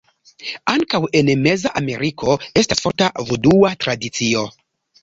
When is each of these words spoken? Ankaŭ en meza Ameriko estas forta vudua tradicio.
Ankaŭ 0.73 1.01
en 1.19 1.29
meza 1.43 1.73
Ameriko 1.83 2.39
estas 2.63 2.85
forta 2.87 3.13
vudua 3.31 3.75
tradicio. 3.87 4.49